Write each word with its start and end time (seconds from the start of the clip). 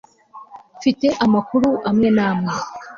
mfite 0.77 1.07
amakuru 1.25 1.69
amwe 1.89 2.07
n'amwe 2.15 2.53